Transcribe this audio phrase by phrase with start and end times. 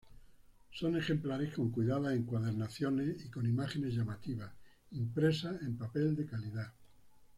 [0.73, 4.51] Son ejemplares con cuidadas encuadernaciones y con imágenes llamativas,
[4.93, 6.73] impresas en papel de calidad.